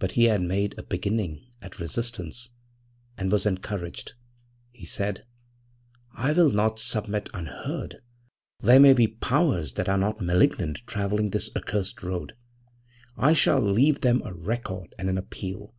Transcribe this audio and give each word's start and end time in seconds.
But 0.00 0.10
he 0.18 0.24
had 0.24 0.42
made 0.42 0.76
a 0.76 0.82
beginning 0.82 1.46
at 1.62 1.78
resistance 1.78 2.50
and 3.16 3.30
was 3.30 3.46
encouraged. 3.46 4.14
He 4.72 4.84
said: 4.84 5.24
'I 6.16 6.32
will 6.32 6.50
not 6.50 6.80
submit 6.80 7.28
unheard. 7.32 8.02
There 8.58 8.80
may 8.80 8.92
be 8.92 9.06
powers 9.06 9.74
that 9.74 9.88
are 9.88 9.98
not 9.98 10.20
malignant 10.20 10.84
travelling 10.88 11.30
this 11.30 11.54
accursed 11.54 12.02
road. 12.02 12.34
I 13.16 13.34
shall 13.34 13.60
leave 13.60 14.00
them 14.00 14.20
a 14.24 14.34
record 14.34 14.92
and 14.98 15.08
an 15.08 15.16
appeal. 15.16 15.72